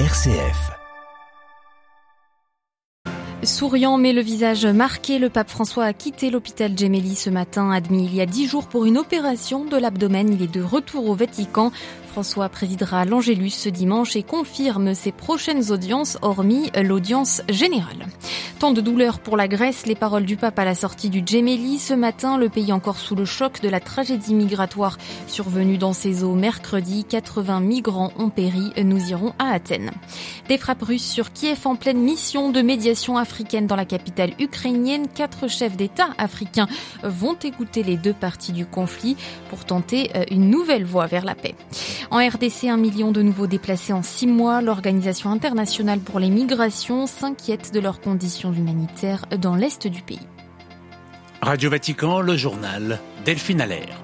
[0.00, 0.72] RCF.
[3.44, 8.06] Souriant mais le visage marqué, le pape François a quitté l'hôpital Gemelli ce matin, admis
[8.06, 10.32] il y a dix jours pour une opération de l'abdomen.
[10.32, 11.70] Il est de retour au Vatican.
[12.14, 18.06] François présidera l'Angélus ce dimanche et confirme ses prochaines audiences, hormis l'audience générale.
[18.60, 21.80] Tant de douleur pour la Grèce, les paroles du pape à la sortie du Gemelli.
[21.80, 24.96] Ce matin, le pays encore sous le choc de la tragédie migratoire
[25.26, 27.04] survenue dans ses eaux mercredi.
[27.04, 28.70] 80 migrants ont péri.
[28.80, 29.90] Nous irons à Athènes.
[30.48, 35.08] Des frappes russes sur Kiev en pleine mission de médiation africaine dans la capitale ukrainienne.
[35.12, 36.68] Quatre chefs d'État africains
[37.02, 39.16] vont écouter les deux parties du conflit
[39.50, 41.56] pour tenter une nouvelle voie vers la paix.
[42.10, 44.62] En RDC, un million de nouveaux déplacés en six mois.
[44.62, 50.26] L'Organisation internationale pour les migrations s'inquiète de leurs conditions humanitaires dans l'est du pays.
[51.40, 54.03] Radio Vatican, le journal Delphine Allaire.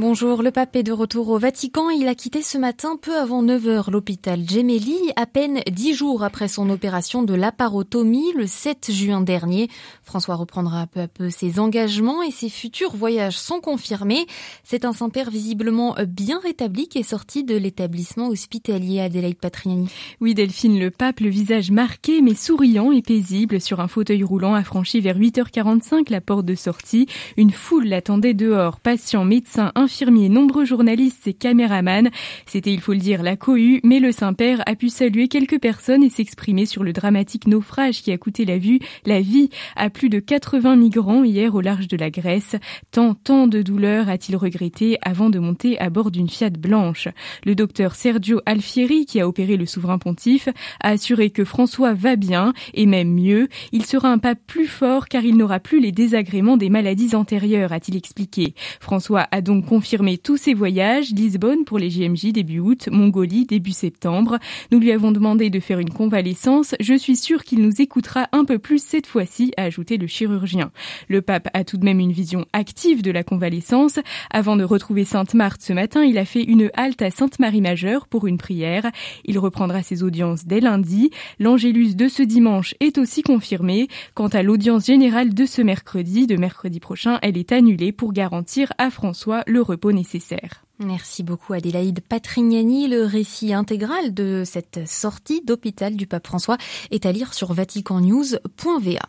[0.00, 1.90] Bonjour, le pape est de retour au Vatican.
[1.90, 6.48] Il a quitté ce matin peu avant 9h l'hôpital Gemelli, à peine dix jours après
[6.48, 9.68] son opération de laparotomie le 7 juin dernier.
[10.02, 14.24] François reprendra peu à peu ses engagements et ses futurs voyages sont confirmés.
[14.64, 19.90] C'est un Saint-Père visiblement bien rétabli qui est sorti de l'établissement hospitalier Adélaïde Patriani.
[20.22, 24.54] Oui, Delphine, le pape, le visage marqué mais souriant et paisible sur un fauteuil roulant
[24.54, 27.06] a franchi vers 8h45 la porte de sortie.
[27.36, 29.89] Une foule l'attendait dehors, patients, médecins, infirmiers,
[30.28, 32.10] nombreux journalistes et caméramans.
[32.46, 36.02] C'était, il faut le dire, la cohue, mais le Saint-Père a pu saluer quelques personnes
[36.02, 40.08] et s'exprimer sur le dramatique naufrage qui a coûté la vue, la vie à plus
[40.08, 42.56] de 80 migrants hier au large de la Grèce.
[42.90, 47.08] Tant, tant de douleurs a-t-il regretté avant de monter à bord d'une Fiat blanche.
[47.44, 50.48] Le docteur Sergio Alfieri, qui a opéré le souverain pontife,
[50.80, 53.48] a assuré que François va bien et même mieux.
[53.72, 57.72] Il sera un pape plus fort car il n'aura plus les désagréments des maladies antérieures,
[57.72, 58.54] a-t-il expliqué.
[58.80, 63.70] François a donc confirmé tous ses voyages, Lisbonne pour les JMJ début août, Mongolie début
[63.70, 64.40] septembre.
[64.72, 66.74] Nous lui avons demandé de faire une convalescence.
[66.80, 70.72] Je suis sûr qu'il nous écoutera un peu plus cette fois-ci, a ajouté le chirurgien.
[71.06, 74.00] Le pape a tout de même une vision active de la convalescence.
[74.32, 78.08] Avant de retrouver Sainte Marthe ce matin, il a fait une halte à Sainte-Marie Majeure
[78.08, 78.90] pour une prière.
[79.24, 81.12] Il reprendra ses audiences dès lundi.
[81.38, 83.86] L'Angélus de ce dimanche est aussi confirmé.
[84.14, 88.72] Quant à l'audience générale de ce mercredi, de mercredi prochain, elle est annulée pour garantir
[88.76, 90.64] à François le repos nécessaire.
[90.82, 92.88] Merci beaucoup Adélaïde Patrignani.
[92.88, 96.56] Le récit intégral de cette sortie d'hôpital du pape François
[96.90, 99.00] est à lire sur vaticannews.va.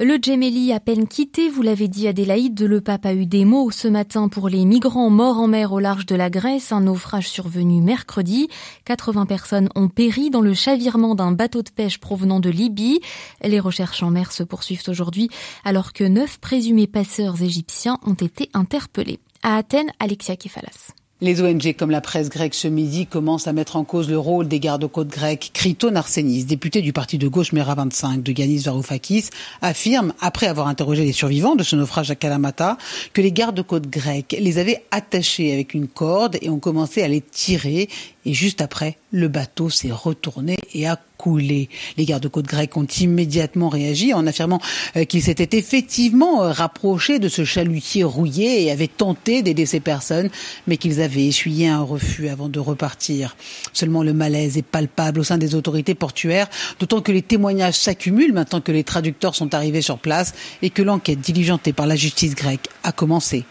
[0.00, 3.70] Le Gemelli à peine quitté, vous l'avez dit Adélaïde, le pape a eu des mots
[3.70, 7.28] ce matin pour les migrants morts en mer au large de la Grèce, un naufrage
[7.28, 8.48] survenu mercredi.
[8.84, 13.00] 80 personnes ont péri dans le chavirement d'un bateau de pêche provenant de Libye.
[13.40, 15.28] Les recherches en mer se poursuivent aujourd'hui
[15.64, 19.20] alors que neuf présumés passeurs égyptiens ont été interpellés.
[19.46, 20.94] À Athènes, Alexia Kefalas.
[21.20, 24.48] Les ONG comme la presse grecque ce midi commencent à mettre en cause le rôle
[24.48, 25.50] des gardes-côtes grecs.
[25.52, 29.28] Kriton Arsenis, député du parti de gauche Mera 25 de Yanis Varoufakis,
[29.60, 32.78] affirme, après avoir interrogé les survivants de ce naufrage à Kalamata,
[33.12, 37.20] que les gardes-côtes grecs les avaient attachés avec une corde et ont commencé à les
[37.20, 37.90] tirer.
[38.26, 41.68] Et juste après, le bateau s'est retourné et a coulé.
[41.96, 44.60] Les gardes-côtes grecs ont immédiatement réagi en affirmant
[45.08, 50.30] qu'ils s'étaient effectivement rapprochés de ce chalutier rouillé et avaient tenté d'aider ces personnes,
[50.66, 53.36] mais qu'ils avaient essuyé un refus avant de repartir.
[53.72, 56.48] Seulement le malaise est palpable au sein des autorités portuaires,
[56.78, 60.82] d'autant que les témoignages s'accumulent maintenant que les traducteurs sont arrivés sur place et que
[60.82, 63.44] l'enquête diligentée par la justice grecque a commencé.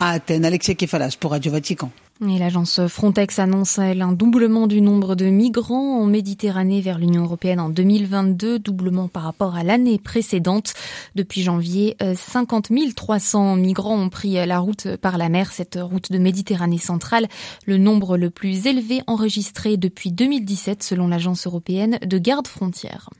[0.00, 1.90] À Athènes, Alexia Kefalas pour Radio Vatican.
[2.24, 7.24] Et l'agence Frontex annonce, elle, un doublement du nombre de migrants en Méditerranée vers l'Union
[7.24, 10.72] européenne en 2022, doublement par rapport à l'année précédente.
[11.14, 16.16] Depuis janvier, 50 300 migrants ont pris la route par la mer, cette route de
[16.16, 17.28] Méditerranée centrale,
[17.66, 23.10] le nombre le plus élevé enregistré depuis 2017 selon l'agence européenne de garde-frontières.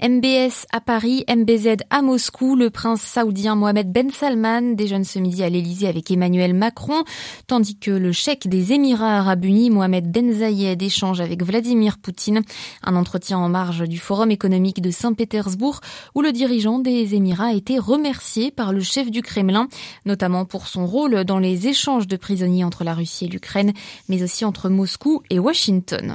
[0.00, 5.42] MBS à Paris, MBZ à Moscou, le prince saoudien Mohamed Ben Salman déjeune ce midi
[5.42, 7.02] à l'Elysée avec Emmanuel Macron,
[7.48, 12.42] tandis que le chef des Émirats arabes unis, Mohamed Ben Zayed, échange avec Vladimir Poutine.
[12.84, 15.80] Un entretien en marge du Forum économique de Saint-Pétersbourg
[16.14, 19.66] où le dirigeant des Émirats a été remercié par le chef du Kremlin,
[20.06, 23.72] notamment pour son rôle dans les échanges de prisonniers entre la Russie et l'Ukraine,
[24.08, 26.14] mais aussi entre Moscou et Washington.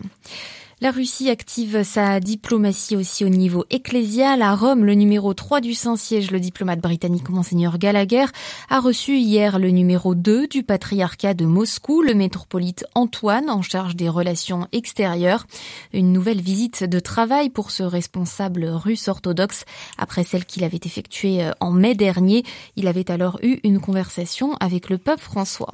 [0.83, 4.41] La Russie active sa diplomatie aussi au niveau ecclésial.
[4.41, 8.25] À Rome, le numéro 3 du Saint-Siège, le diplomate britannique Monseigneur Gallagher,
[8.69, 13.95] a reçu hier le numéro 2 du patriarcat de Moscou, le métropolite Antoine, en charge
[13.95, 15.47] des relations extérieures.
[15.93, 19.63] Une nouvelle visite de travail pour ce responsable russe orthodoxe
[19.97, 22.43] après celle qu'il avait effectuée en mai dernier.
[22.75, 25.71] Il avait alors eu une conversation avec le pape François.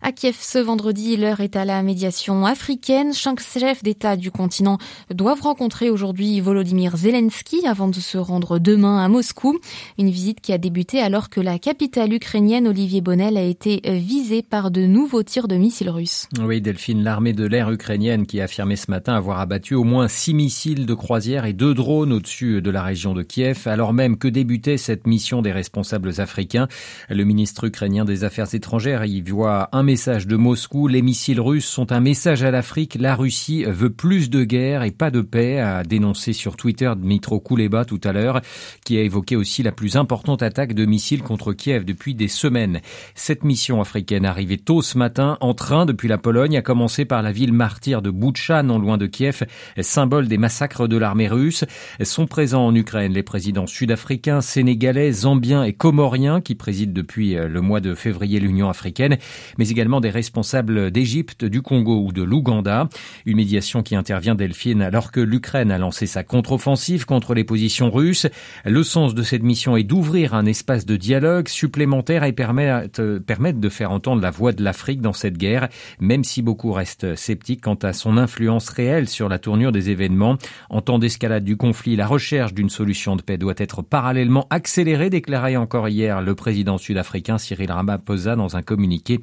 [0.00, 3.12] À Kiev ce vendredi, l'heure est à la médiation africaine.
[3.12, 4.78] Cinq chefs d'État du continent
[5.12, 9.58] doivent rencontrer aujourd'hui Volodymyr Zelensky avant de se rendre demain à Moscou.
[9.98, 14.42] Une visite qui a débuté alors que la capitale ukrainienne, Olivier Bonnel, a été visée
[14.42, 16.28] par de nouveaux tirs de missiles russes.
[16.40, 20.06] Oui, Delphine, l'armée de l'air ukrainienne qui a affirmé ce matin avoir abattu au moins
[20.06, 24.16] six missiles de croisière et deux drones au-dessus de la région de Kiev, alors même
[24.16, 26.68] que débutait cette mission des responsables africains.
[27.08, 30.86] Le ministre ukrainien des Affaires étrangères y voit un message de Moscou.
[30.86, 32.98] Les missiles russes sont un message à l'Afrique.
[33.00, 37.40] La Russie veut plus de guerre et pas de paix, a dénoncé sur Twitter Dmitro
[37.40, 38.42] Kuleba tout à l'heure,
[38.84, 42.82] qui a évoqué aussi la plus importante attaque de missiles contre Kiev depuis des semaines.
[43.14, 47.22] Cette mission africaine arrivée tôt ce matin en train depuis la Pologne a commencé par
[47.22, 49.44] la ville martyre de Boutcha, non loin de Kiev,
[49.80, 51.64] symbole des massacres de l'armée russe.
[52.02, 57.60] Sont présents en Ukraine les présidents sud-africains, sénégalais, zambiens et comoriens qui président depuis le
[57.62, 59.16] mois de février l'Union africaine,
[59.56, 62.88] mais également des responsables d'Égypte, du Congo ou de l'Ouganda.
[63.26, 67.88] Une médiation qui intervient Delphine alors que l'Ukraine a lancé sa contre-offensive contre les positions
[67.88, 68.26] russes.
[68.64, 73.60] Le sens de cette mission est d'ouvrir un espace de dialogue supplémentaire et permettre, permettre
[73.60, 75.68] de faire entendre la voix de l'Afrique dans cette guerre,
[76.00, 80.38] même si beaucoup restent sceptiques quant à son influence réelle sur la tournure des événements.
[80.70, 85.08] En temps d'escalade du conflit, la recherche d'une solution de paix doit être parallèlement accélérée,
[85.08, 89.20] déclarait encore hier le président sud-africain Cyril Ramaphosa dans un communiqué.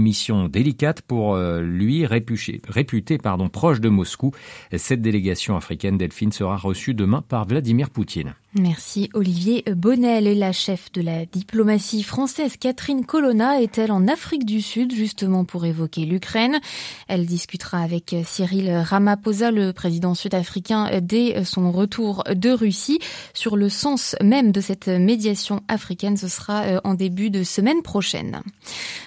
[0.00, 4.32] Mission délicate pour euh, lui, réputé, réputé pardon, proche de Moscou.
[4.76, 8.34] Cette délégation africaine, Delphine, sera reçue demain par Vladimir Poutine.
[8.58, 10.26] Merci Olivier Bonnel.
[10.26, 15.44] Et la chef de la diplomatie française, Catherine Colonna, est-elle en Afrique du Sud justement
[15.44, 16.58] pour évoquer l'Ukraine?
[17.06, 22.98] Elle discutera avec Cyril Ramaphosa, le président sud-africain, dès son retour de Russie.
[23.34, 27.82] Sur le sens même de cette médiation africaine, ce sera euh, en début de semaine
[27.82, 28.40] prochaine.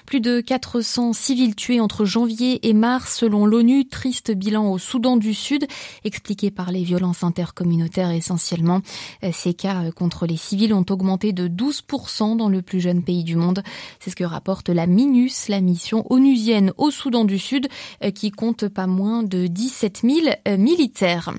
[0.05, 3.87] Plus de 400 civils tués entre janvier et mars selon l'ONU.
[3.87, 5.65] Triste bilan au Soudan du Sud,
[6.03, 8.81] expliqué par les violences intercommunautaires essentiellement.
[9.39, 13.23] Ces cas euh, contre les civils ont augmenté de 12% dans le plus jeune pays
[13.23, 13.63] du monde.
[14.01, 17.69] C'est ce que rapporte la MINUS, la mission onusienne au Soudan du Sud,
[18.03, 21.31] euh, qui compte pas moins de 17 000 euh, militaires.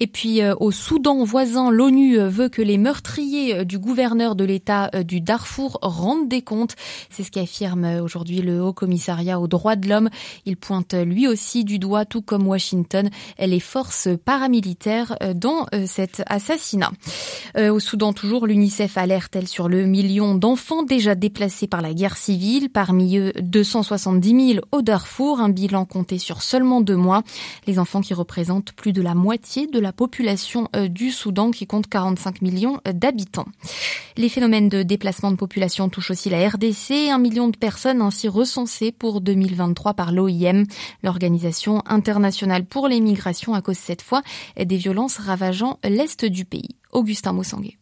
[0.00, 5.20] Et puis au Soudan voisin, l'ONU veut que les meurtriers du gouverneur de l'État du
[5.20, 6.74] Darfour rendent des comptes.
[7.10, 10.10] C'est ce qu'affirme aujourd'hui le Haut Commissariat aux droits de l'homme.
[10.46, 13.08] Il pointe lui aussi du doigt, tout comme Washington,
[13.38, 16.90] les forces paramilitaires dans cet assassinat.
[17.56, 21.94] Euh, au Soudan toujours, l'UNICEF alerte elle sur le million d'enfants déjà déplacés par la
[21.94, 27.22] guerre civile, parmi eux 270 000 au Darfour, un bilan compté sur seulement deux mois.
[27.66, 31.66] Les enfants qui représentent plus de la moitié de la population euh, du Soudan qui
[31.66, 33.46] compte 45 millions d'habitants.
[34.16, 38.28] Les phénomènes de déplacement de population touchent aussi la RDC, un million de personnes ainsi
[38.28, 40.64] recensées pour 2023 par l'OIM,
[41.02, 44.22] l'Organisation internationale pour les migrations à cause cette fois
[44.56, 46.76] des violences ravageant l'est du pays.
[46.94, 47.76] Augustin Moussanguet.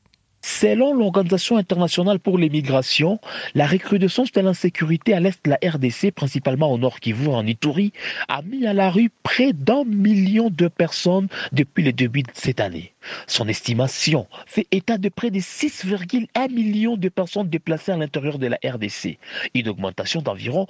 [0.44, 3.20] Selon l'Organisation internationale pour les migrations,
[3.54, 7.92] la recrudescence de l'insécurité à l'est de la RDC, principalement au nord Kivu, en Ituri,
[8.26, 12.58] a mis à la rue près d'un million de personnes depuis le début de cette
[12.58, 12.92] année.
[13.28, 18.48] Son estimation fait état de près de 6,1 millions de personnes déplacées à l'intérieur de
[18.48, 19.18] la RDC,
[19.54, 20.66] une augmentation d'environ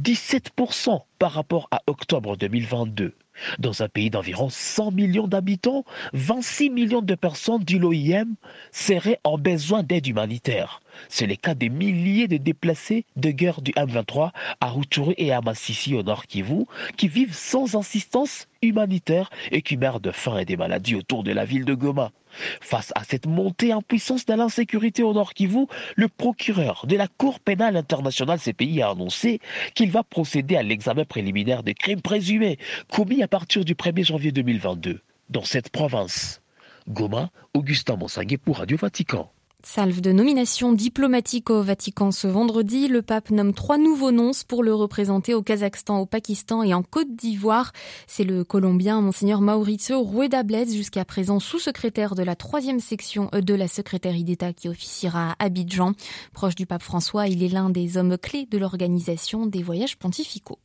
[0.00, 3.12] 17% par rapport à octobre 2022.
[3.58, 8.34] Dans un pays d'environ 100 millions d'habitants, 26 millions de personnes, dit l'OIM,
[8.72, 10.80] seraient en besoin d'aide humanitaire.
[11.08, 14.30] C'est le cas des milliers de déplacés de guerre du M23
[14.60, 16.64] à Rutshuru et à Massissi au nord Kivu,
[16.96, 21.32] qui vivent sans assistance humanitaire et qui meurent de faim et des maladies autour de
[21.32, 22.12] la ville de Goma.
[22.60, 25.66] Face à cette montée en puissance de l'insécurité au nord Kivu,
[25.96, 29.40] le procureur de la Cour pénale internationale CPI a annoncé
[29.74, 32.58] qu'il va procéder à l'examen préliminaire des crimes présumés
[32.90, 36.40] commis à partir du 1er janvier 2022 dans cette province.
[36.88, 39.30] Goma, Augustin Monsanguet pour Radio Vatican.
[39.62, 42.88] Salve de nomination diplomatique au Vatican ce vendredi.
[42.88, 46.82] Le pape nomme trois nouveaux nonces pour le représenter au Kazakhstan, au Pakistan et en
[46.82, 47.72] Côte d'Ivoire.
[48.06, 53.54] C'est le Colombien Monseigneur Mauricio Rueda Blez, jusqu'à présent sous-secrétaire de la troisième section de
[53.54, 55.92] la secrétaire d'État qui officiera à Abidjan.
[56.32, 60.58] Proche du pape François, il est l'un des hommes clés de l'organisation des voyages pontificaux.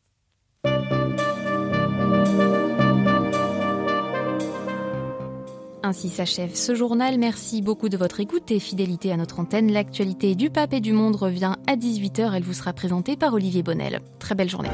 [5.86, 7.20] Ainsi s'achève ce journal.
[7.20, 9.72] Merci beaucoup de votre écoute et fidélité à notre antenne.
[9.72, 12.34] L'actualité du pape et du monde revient à 18h.
[12.34, 14.02] Elle vous sera présentée par Olivier Bonnel.
[14.18, 14.72] Très belle journée.